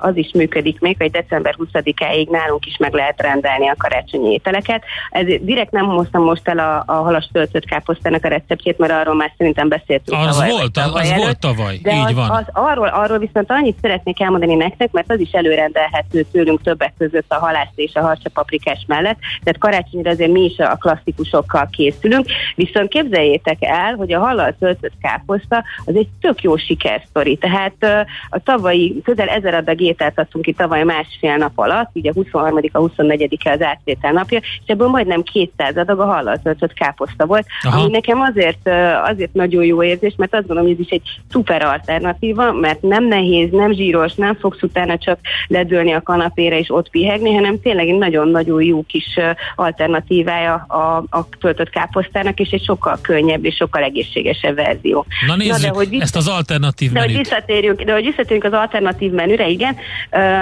[0.00, 4.82] az is működik még, hogy december 20-áig nálunk is meg lehet rendelni a karácsonyi ételeket.
[5.10, 9.14] Ez direkt nem hoztam most el a, a halas töltött káposztának a receptjét, mert arról
[9.14, 10.18] már szerintem beszéltünk.
[10.20, 12.30] Az tavaly, volt, tavaly az előtt, volt tavaly, de így az, van.
[12.30, 17.32] Az, arról, arról viszont annyit szeretnék elmondani nektek, mert az is előrendelhető tőlünk többek között
[17.32, 22.88] a halász és a harcsapaprikás mellett, tehát karácsonyra azért mi is a klasszikusokkal készülünk, viszont
[22.88, 25.53] képzeljétek el, hogy a halal töltött káposzta
[25.84, 30.82] az egy tök jó sikersztori, tehát a tavalyi közel ezer adag ételt adtunk ki tavaly
[30.82, 35.76] másfél nap alatt, ugye 23 a 24 -e az átvétel napja, és ebből majdnem 200
[35.76, 37.80] adag a hallal töltött káposzta volt, Aha.
[37.80, 38.68] ami nekem azért,
[39.04, 43.04] azért nagyon jó érzés, mert azt gondolom, hogy ez is egy szuper alternatíva, mert nem
[43.04, 47.88] nehéz, nem zsíros, nem fogsz utána csak ledőlni a kanapére és ott pihegni, hanem tényleg
[47.88, 49.18] egy nagyon-nagyon jó kis
[49.56, 55.06] alternatívája a, a töltött káposztának, és egy sokkal könnyebb és sokkal egészségesebb verzió.
[55.26, 57.16] Na nézzük Na, de, hogy ezt az alternatív de, menüt.
[57.16, 59.76] Hogy visszatérjünk, de hogy visszatérjünk az alternatív menüre, igen.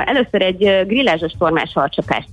[0.04, 2.24] Először egy grillázsos formás harcsapás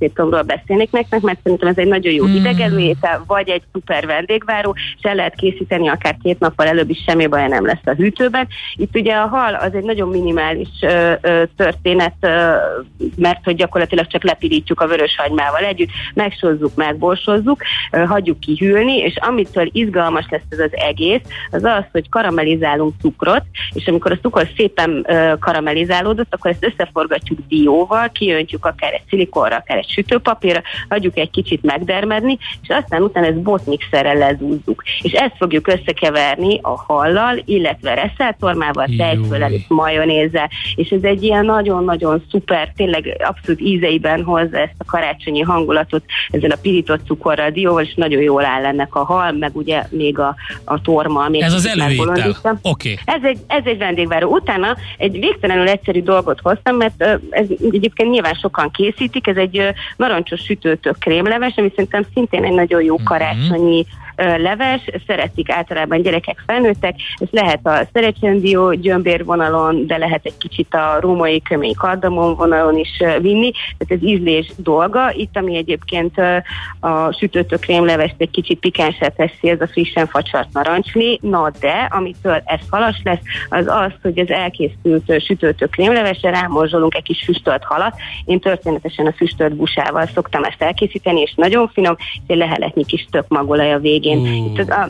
[0.46, 2.78] beszélnék nektek, mert szerintem ez egy nagyon jó mm.
[2.78, 7.28] étel, vagy egy szuper vendégváró, és el lehet készíteni akár két nappal előbb is, semmi
[7.28, 8.48] baj nem lesz a hűtőben.
[8.76, 12.54] Itt ugye a hal az egy nagyon minimális ö, ö, történet, ö,
[13.16, 19.18] mert hogy gyakorlatilag csak lepirítjuk a vörös hagymával együtt, megsózzuk, megborsozzuk, ö, hagyjuk kihűlni, és
[19.20, 22.10] amitől izgalmas lesz ez az egész, az az, hogy
[22.60, 23.44] karamellizálunk cukrot,
[23.74, 25.08] és amikor a cukor szépen
[25.40, 31.64] karamellizálódott, akkor ezt összeforgatjuk dióval, kiöntjük akár egy szilikonra, akár egy sütőpapírra, hagyjuk egy kicsit
[31.64, 34.84] megdermedni, és aztán utána ezt botmixerrel lezúzzuk.
[35.02, 41.46] És ezt fogjuk összekeverni a hallal, illetve reszeltormával, tejfölel és majonézzel, és ez egy ilyen
[41.46, 47.50] nagyon-nagyon szuper, tényleg abszolút ízeiben hozza ezt a karácsonyi hangulatot ezzel a pirított cukorral, a
[47.50, 51.28] dióval, és nagyon jól áll ennek a hal, meg ugye még a, a torma.
[51.30, 52.36] Még ez az előétel.
[52.62, 52.92] Oké.
[52.92, 53.16] Okay.
[53.16, 54.32] Ez egy, ez egy vendégváró.
[54.32, 60.42] Utána egy végtelenül egyszerű dolgot hoztam, mert ez egyébként nyilván sokan készítik, ez egy narancsos
[60.42, 63.04] sütőtök krémleves, ami szerintem szintén egy nagyon jó mhm.
[63.04, 63.86] karácsonyi
[64.20, 70.74] leves, szeretik általában gyerekek, felnőttek, ez lehet a szerecsendió gyömbér vonalon, de lehet egy kicsit
[70.74, 75.12] a római kömény kardamon vonalon is vinni, tehát ez ízlés dolga.
[75.12, 76.18] Itt, ami egyébként
[76.80, 77.68] a sütőtök
[78.18, 83.22] egy kicsit pikánsát teszi, ez a frissen facsart narancsli, na de, amitől ez halas lesz,
[83.50, 87.96] az az, hogy az elkészült sütőtök krémlevesre rámorzsolunk egy kis füstölt halat.
[88.26, 93.08] Én történetesen a füstölt busával szoktam ezt elkészíteni, és nagyon finom, és egy leheletnyi kis
[93.12, 94.44] tök magolaj a végén végén.
[94.44, 94.60] Uh.
[94.60, 94.90] Itt az,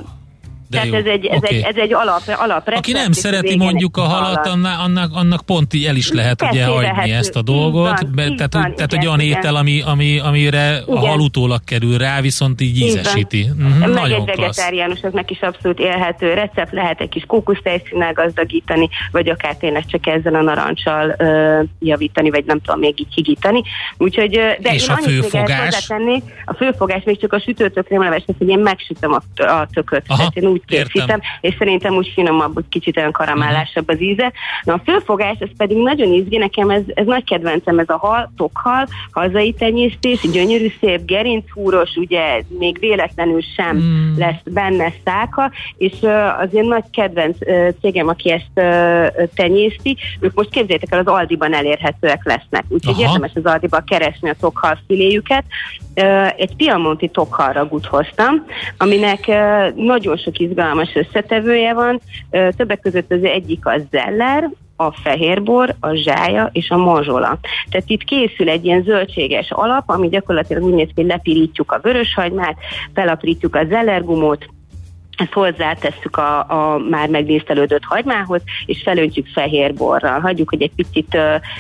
[0.70, 1.00] de Tehát jó.
[1.00, 1.58] ez egy, ez, okay.
[1.58, 5.74] egy, ez egy alap, alap Aki nem szereti mondjuk a halat, annak, annak, annak pont
[5.88, 8.02] el is lehet ugye hagyni ezt a dolgot.
[8.02, 9.38] Van, be, tehát, van, tehát igen, egy olyan igen.
[9.38, 10.98] étel, ami, ami, amire igen.
[10.98, 13.50] a hal utólag kerül rá, viszont így ízesíti.
[13.58, 19.30] Uh-huh, Meg nagyon egy vegetáriánusoknak is abszolút élhető recept, lehet egy kis kókusztejszínnel gazdagítani, vagy
[19.30, 23.64] akár tényleg csak ezzel a narancsal uh, javítani, vagy nem tudom, még így higítani.
[23.98, 24.30] Úgyhogy,
[24.60, 25.90] de És én a főfogás?
[26.46, 30.04] a főfogás még csak a sütőtökre leves, hogy én megsütöm a, a tököt.
[30.08, 30.18] Aha.
[30.18, 31.20] Tehát én úgy készítem, Értem.
[31.42, 34.32] és szerintem úgy finomabb, úgy kicsit olyan karamellásabb az íze.
[34.64, 38.32] Na a főfogás, ez pedig nagyon izgi, nekem ez, ez nagy kedvencem, ez a hal,
[38.38, 44.18] tokhal, hazai tenyésztés, gyönyörű szép gerinchúros, ugye még véletlenül sem mm.
[44.18, 49.98] lesz benne száka, és uh, az én nagy kedvenc uh, cégem, aki ezt uh, tenyészti,
[50.20, 52.64] ők most képzeljétek el, az Aldiban elérhetőek lesznek.
[52.70, 55.44] Úgyhogy érdemes az Aldiba keresni a tokhal filéjüket.
[55.96, 58.46] Uh, egy Piamonti tokhal ragút hoztam,
[58.78, 62.02] aminek uh, nagyon sok izgalmas összetevője van.
[62.30, 67.40] Többek között az egyik a zeller, a fehérbor, a zsája és a mazsola.
[67.70, 71.80] Tehát itt készül egy ilyen zöldséges alap, ami gyakorlatilag úgy néz ki, hogy lepirítjuk a
[71.82, 72.58] vöröshagymát,
[72.94, 74.46] felaprítjuk a zellergumót,
[75.20, 80.20] ezt hozzátesszük a, a már megdísztelődött hagymához, és felöntjük fehér borral.
[80.20, 81.18] Hagyjuk, hogy egy picit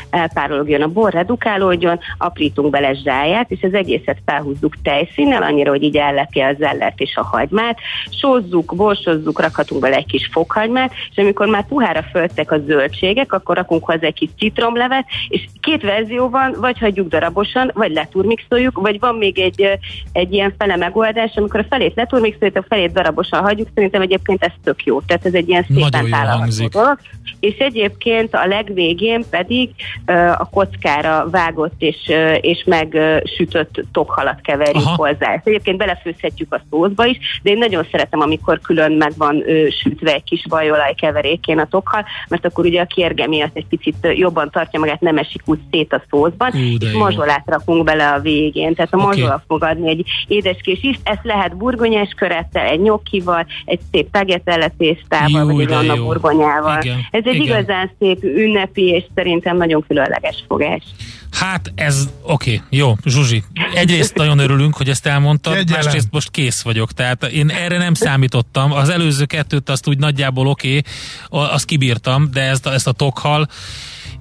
[0.09, 5.97] elpárologjon a bor, redukálódjon, aprítunk bele zsáját, és az egészet felhúzzuk tejszínnel, annyira, hogy így
[5.97, 7.77] ellepje a zellert és a hagymát.
[8.09, 13.55] Sózzuk, borsozzuk, rakhatunk bele egy kis fokhagymát, és amikor már puhára föltek a zöldségek, akkor
[13.55, 18.99] rakunk hozzá egy kis citromlevet, és két verzió van, vagy hagyjuk darabosan, vagy leturmixoljuk, vagy
[18.99, 19.79] van még egy,
[20.11, 24.51] egy ilyen fele megoldás, amikor a felét leturmixoljuk, a felét darabosan hagyjuk, szerintem egyébként ez
[24.63, 25.01] tök jó.
[25.01, 26.97] Tehát ez egy ilyen szépen tálalható dolog.
[27.39, 29.69] És egyébként a legvégén pedig
[30.07, 34.95] uh, a kockára vágott és, uh, és megsütött tokhalat keverjük Aha.
[34.95, 35.33] hozzá.
[35.33, 39.69] Ezt egyébként belefőzhetjük a szózba is, de én nagyon szeretem, amikor külön meg van uh,
[39.69, 44.07] sütve egy kis bajolaj keverékén a tokhal, mert akkor ugye a kérge miatt egy picit
[44.15, 48.19] jobban tartja magát, nem esik úgy szét a szózban, Ú, és mazsolát rakunk bele a
[48.19, 48.73] végén.
[48.75, 49.07] Tehát a okay.
[49.07, 54.11] mazsola fog adni egy édeskés ízt, ezt lehet burgonyás körettel, egy nyokkival, burgonyával, egy szép
[54.11, 56.81] tageteletésztával, Jó, vagy egy anna burgonyával.
[56.81, 57.45] Igen, Ez egy igen.
[57.45, 60.83] igazán szép ünnepi, és szerintem nagyon különleges fogás.
[61.31, 63.43] Hát ez, oké, okay, jó, Zsuzsi.
[63.73, 65.83] Egyrészt nagyon örülünk, hogy ezt elmondtad, Kegyelem.
[65.83, 66.91] másrészt most kész vagyok.
[66.91, 68.71] Tehát én erre nem számítottam.
[68.71, 70.81] Az előző kettőt azt úgy nagyjából oké,
[71.29, 73.47] okay, azt kibírtam, de ezt, a- ezt a tokhal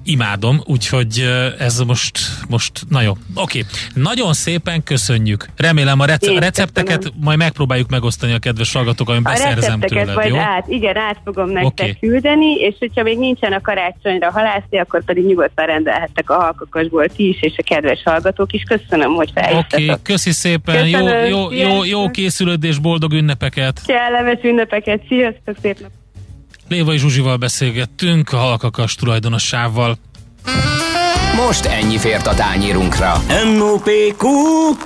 [0.09, 1.25] imádom, úgyhogy
[1.59, 2.19] ez most,
[2.49, 3.13] most na jó.
[3.35, 5.47] Oké, nagyon szépen köszönjük.
[5.57, 7.19] Remélem a rece- Én recepteket köszönöm.
[7.23, 10.37] majd megpróbáljuk megosztani a kedves hallgatók, amit beszerzem tőled, majd jó?
[10.37, 11.97] át, igen, át fogom nektek okay.
[12.01, 17.29] küldeni, és hogyha még nincsen a karácsonyra halászni, akkor pedig nyugodtan rendelhettek a halkakasból ti
[17.29, 18.63] is, és a kedves hallgatók is.
[18.63, 20.03] Köszönöm, hogy Oké, okay, felhívtatok.
[20.03, 22.13] köszi szépen, jó, Köszönöm, jó, jó, jó sziasztok.
[22.13, 23.83] készülődés, boldog ünnepeket!
[23.87, 25.91] Kellemes ünnepeket, sziasztok, szép nap!
[26.69, 29.97] Lévai Zsuzsival beszélgettünk, a halkakas tulajdonossával.
[31.47, 33.23] Most ennyi fért a tányérunkra.
[33.57, 34.27] M.O.P.Q.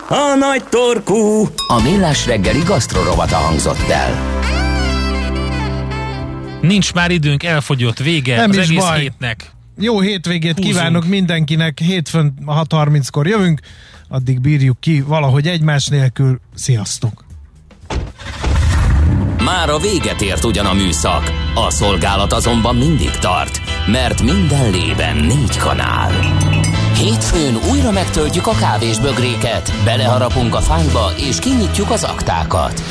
[0.08, 1.48] A nagy torkú.
[1.66, 4.30] A Millás reggeli gasztrorovata hangzott el.
[6.60, 9.00] Nincs már időnk, elfogyott, vége Nem az is egész baj.
[9.00, 9.50] hétnek.
[9.78, 10.74] Jó hétvégét Húzunk.
[10.74, 13.60] kívánok mindenkinek, hétfőn 6.30-kor jövünk,
[14.08, 16.40] addig bírjuk ki valahogy egymás nélkül.
[16.54, 17.24] Sziasztok!
[19.44, 25.16] Már a véget ért ugyan a műszak, a szolgálat azonban mindig tart, mert minden lében
[25.16, 26.11] négy kanál.
[26.97, 32.83] Hétfőn újra megtöltjük a kávés bögréket, beleharapunk a fányba és kinyitjuk az aktákat.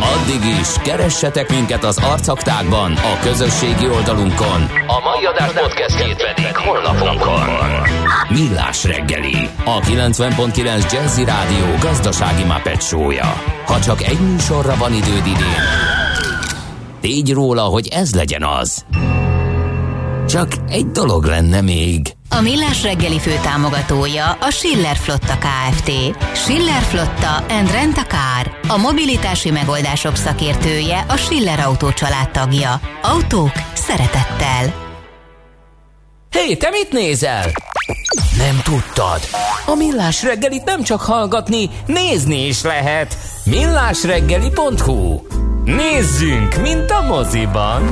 [0.00, 4.62] Addig is, keressetek minket az arcaktákban, a közösségi oldalunkon.
[4.86, 7.48] A mai adás podcastjét pedig holnapunkon.
[8.28, 12.44] Millás reggeli, a 90.9 Jazzy Rádió gazdasági
[12.78, 13.42] show-ja.
[13.66, 15.97] Ha csak egy műsorra van időd idén,
[17.08, 18.84] tégy róla, hogy ez legyen az.
[20.26, 22.12] Csak egy dolog lenne még.
[22.30, 25.90] A Millás reggeli főtámogatója a Schiller Flotta KFT.
[26.34, 28.60] Schiller Flotta and Rent a Car.
[28.68, 31.88] A mobilitási megoldások szakértője a Schiller Autó
[32.32, 32.80] tagja.
[33.02, 34.74] Autók szeretettel.
[36.30, 37.50] Hé, te mit nézel?
[38.36, 39.20] Nem tudtad?
[39.66, 43.18] A Millás reggelit nem csak hallgatni, nézni is lehet.
[43.44, 45.20] Millásreggeli.hu
[45.76, 47.82] Nézzünk, mint a moziban.